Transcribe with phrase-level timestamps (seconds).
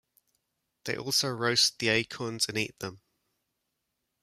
[0.85, 3.01] They also roast the acorns and eat them.